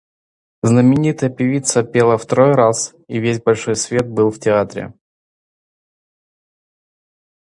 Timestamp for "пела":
1.83-2.17